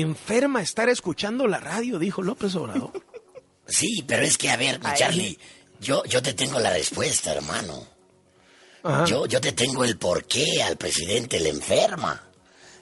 [0.00, 2.92] enferma estar escuchando la radio, dijo López Obrador.
[3.66, 5.38] Sí, pero es que, a ver, mi Charlie,
[5.80, 7.86] yo, yo te tengo la respuesta, hermano.
[9.06, 12.20] Yo, yo te tengo el porqué al presidente le enferma.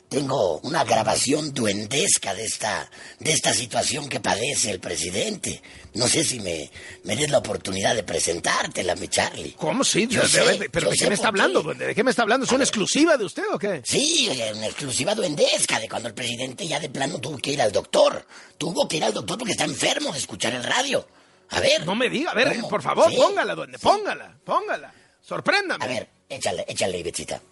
[0.08, 5.60] Tengo una grabación duendesca de esta, de esta situación que padece el presidente.
[5.94, 6.70] No sé si me,
[7.04, 9.54] me des la oportunidad de presentártela, mi Charlie.
[9.58, 10.06] ¿Cómo sí?
[10.08, 11.62] Yo sé, ¿Pero de qué me está hablando?
[11.62, 11.74] qué.
[11.74, 12.46] ¿De qué me está hablando?
[12.46, 13.82] ¿Es una exclusiva de usted o qué?
[13.84, 17.70] Sí, una exclusiva duendesca de cuando el presidente ya de plano tuvo que ir al
[17.72, 18.26] doctor.
[18.56, 21.06] Tuvo que ir al doctor porque está enfermo de escuchar el radio.
[21.50, 21.84] A ver.
[21.84, 22.68] No me diga, a ver, ¿Cómo?
[22.70, 24.94] por favor, Sí, póngala, duende, póngala, póngala.
[25.20, 25.84] Sorpréndame.
[25.84, 27.42] A ver, échale, échale, Bechita.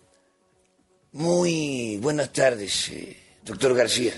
[1.16, 4.12] Muy buenas tardes, eh, doctor García.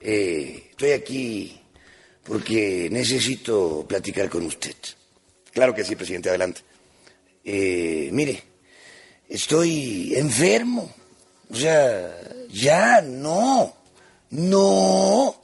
[0.00, 1.60] Eh, estoy aquí
[2.22, 4.74] porque necesito platicar con usted.
[5.52, 6.62] Claro que sí, presidente, adelante.
[7.44, 8.42] Eh, mire,
[9.28, 10.94] estoy enfermo.
[11.50, 12.18] O sea,
[12.48, 13.76] ya no,
[14.30, 15.36] no,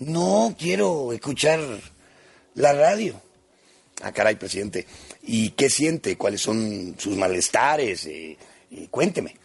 [0.00, 1.60] no quiero escuchar
[2.56, 3.18] la radio.
[4.02, 4.86] Ah, caray, presidente.
[5.22, 6.18] ¿Y qué siente?
[6.18, 8.04] ¿Cuáles son sus malestares?
[8.04, 8.36] Eh,
[8.70, 9.43] eh, cuénteme.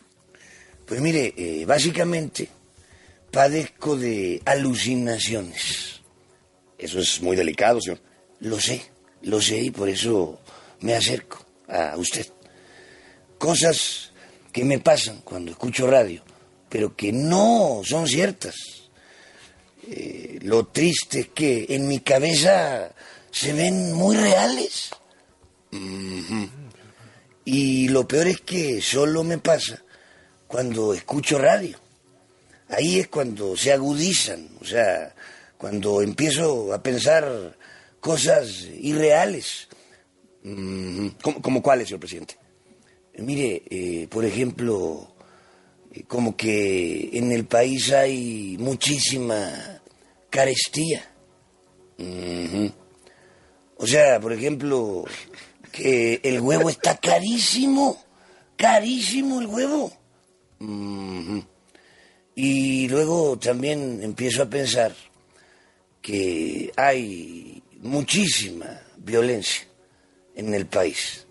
[0.89, 2.49] Pues mire, eh, básicamente
[3.29, 6.01] padezco de alucinaciones.
[6.79, 8.01] Eso es muy delicado, señor.
[8.39, 8.81] Lo sé,
[9.21, 10.39] lo sé y por eso
[10.79, 12.25] me acerco a usted.
[13.37, 14.13] Cosas
[14.51, 16.23] que me pasan cuando escucho radio,
[16.67, 18.55] pero que no son ciertas.
[19.87, 22.95] Eh, lo triste es que en mi cabeza
[23.29, 24.89] se ven muy reales.
[27.45, 29.83] Y lo peor es que solo me pasa
[30.49, 31.77] cuando escucho radio.
[32.69, 35.13] Ahí es cuando se agudizan, o sea,
[35.57, 37.55] cuando empiezo a pensar
[37.99, 39.67] cosas irreales.
[40.43, 41.11] Ujú.
[41.21, 42.35] ¿Cómo, cómo cuáles, señor presidente?
[43.19, 45.13] Mire, eh, por ejemplo,
[45.93, 49.81] eh, como que en el país hay muchísima
[50.31, 51.11] carestía.
[51.99, 52.71] Ujú.
[53.77, 55.05] O sea, por ejemplo,
[55.71, 58.03] que el huevo está carísimo,
[58.55, 59.98] carísimo el huevo.
[60.59, 61.43] Ujú.
[62.35, 64.95] Y luego también empiezo a pensar
[66.01, 69.67] que hay muchísima violencia
[70.35, 71.25] en el país,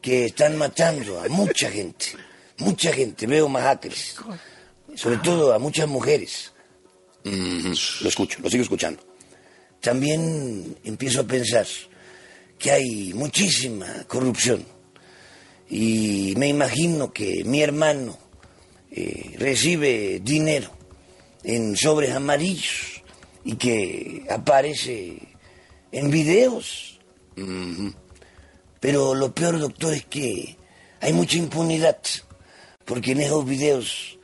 [0.00, 2.06] que están matando a mucha gente,
[2.58, 4.14] mucha gente, veo masacres,
[4.94, 6.52] sobre todo a muchas mujeres.
[7.24, 9.02] Lo escucho, lo sigo escuchando.
[9.80, 11.66] También empiezo a pensar
[12.56, 14.64] que hay muchísima corrupción
[15.70, 18.18] y me imagino que mi hermano
[18.90, 20.70] eh, recibe dinero
[21.44, 23.02] en sobres amarillos
[23.44, 25.18] y que aparece
[25.92, 26.98] en videos.
[28.80, 30.56] Pero lo peor, doctor, es que
[31.00, 31.98] hay mucha impunidad,
[32.84, 34.18] porque en esos videos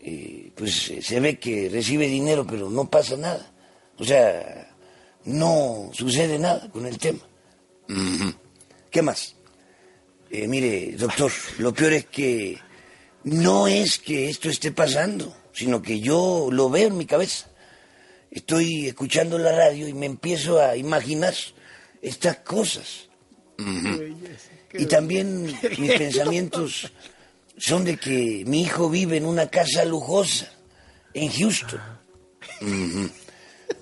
[0.00, 3.52] eh, pues se ve que recibe dinero, pero no pasa nada.
[3.98, 4.74] O sea,
[5.24, 7.20] no sucede nada con el tema.
[8.90, 9.34] ¿Qué más?
[10.30, 12.58] Eh, mire, doctor, lo peor es que
[13.24, 17.46] no es que esto esté pasando, sino que yo lo veo en mi cabeza.
[18.30, 21.34] Estoy escuchando la radio y me empiezo a imaginar
[22.02, 23.08] estas cosas.
[24.72, 25.44] Y también
[25.78, 26.92] mis pensamientos
[27.56, 30.52] son de que mi hijo vive en una casa lujosa
[31.14, 31.80] en Houston.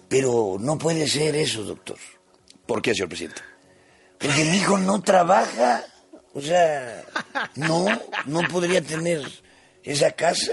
[0.09, 1.99] Pero no puede ser eso, doctor.
[2.67, 3.43] ¿Por qué, señor presidente?
[4.19, 5.85] Porque mi hijo no trabaja.
[6.37, 7.03] O sea,
[7.55, 7.87] no,
[8.27, 9.23] no podría tener
[9.83, 10.53] esa casa.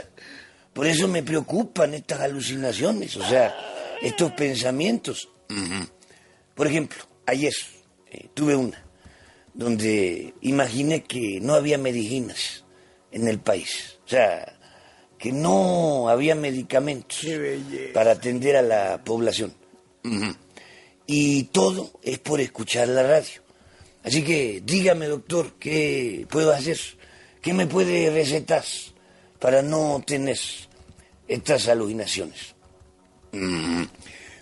[0.72, 3.54] Por eso me preocupan estas alucinaciones, o sea,
[4.02, 5.28] estos pensamientos.
[6.56, 7.52] Por ejemplo, ayer
[8.10, 8.82] eh, tuve una
[9.54, 12.64] donde imaginé que no había medicinas
[13.12, 14.00] en el país.
[14.06, 14.58] O sea,
[15.20, 17.20] que no había medicamentos
[17.94, 19.54] para atender a la población.
[21.06, 23.43] Y todo es por escuchar la radio.
[24.04, 26.78] Así que dígame, doctor, ¿qué puedo hacer?
[27.42, 28.64] ¿Qué me puede recetar
[29.40, 30.38] para no tener
[31.28, 32.56] estas alucinaciones?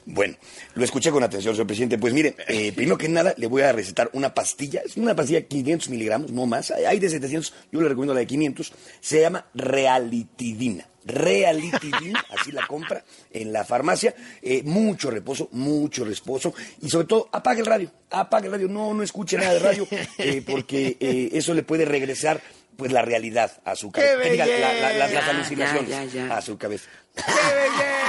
[0.05, 0.35] Bueno,
[0.73, 1.97] lo escuché con atención, señor presidente.
[1.97, 4.81] Pues mire, eh, primero que nada, le voy a recetar una pastilla.
[4.83, 6.71] Es una pastilla de 500 miligramos, no más.
[6.71, 8.73] Hay hay de 700, yo le recomiendo la de 500.
[8.99, 10.90] Se llama Realitidina.
[11.03, 14.13] Realitidina, así la compra en la farmacia.
[14.41, 16.53] Eh, mucho reposo, mucho reposo.
[16.81, 17.91] Y sobre todo, apague el radio.
[18.11, 18.67] Apague el radio.
[18.67, 19.87] No, no escuche nada de radio,
[20.17, 22.41] eh, porque eh, eso le puede regresar
[22.77, 24.17] pues la realidad a su cabeza.
[24.17, 26.37] ¡Qué Que diga, la- la- las, alucinaciones Ya, ya, ya.
[26.37, 26.89] a su cabeza.
[27.15, 27.21] ¡Qué
[27.55, 28.01] belleza!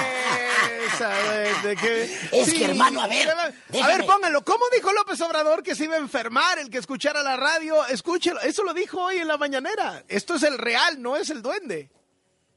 [2.32, 4.44] Es que, hermano, a ver, A ver, póngalo.
[4.44, 7.84] ¿Cómo dijo López Obrador que se iba a enfermar el que escuchara la radio?
[7.86, 8.40] Escúchelo.
[8.40, 10.04] Eso lo dijo hoy en la mañanera.
[10.08, 11.90] Esto es el real, no es el duende.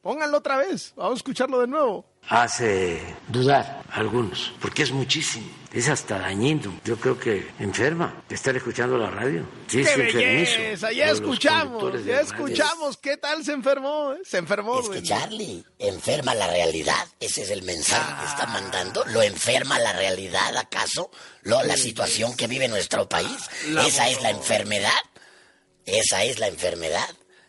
[0.05, 0.93] Pónganlo otra vez.
[0.95, 2.05] Vamos a escucharlo de nuevo.
[2.29, 5.47] Hace dudar a algunos, porque es muchísimo.
[5.73, 6.79] Es hasta dañino.
[6.85, 9.47] Yo creo que enferma de estar escuchando la radio.
[9.65, 10.91] Sí, ¡Qué belleza!
[10.91, 12.97] Ya escuchamos, ya escuchamos.
[12.97, 14.13] ¿Qué tal se enfermó?
[14.13, 14.19] Eh?
[14.23, 14.79] Se enfermó.
[14.79, 17.07] Es que Charlie enferma la realidad.
[17.19, 19.03] Ese es el mensaje que está mandando.
[19.05, 21.09] ¿Lo enferma la realidad acaso?
[21.41, 23.49] ¿Lo, la situación que vive nuestro país?
[23.87, 24.91] ¿Esa es la enfermedad?
[25.83, 27.09] ¿Esa es la enfermedad?